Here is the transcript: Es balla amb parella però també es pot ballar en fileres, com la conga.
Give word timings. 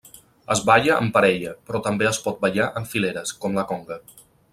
Es 0.53 0.61
balla 0.69 0.93
amb 1.01 1.11
parella 1.17 1.53
però 1.67 1.81
també 1.87 2.07
es 2.13 2.21
pot 2.29 2.39
ballar 2.47 2.71
en 2.81 2.89
fileres, 2.95 3.35
com 3.45 3.59
la 3.61 3.67
conga. 3.73 3.99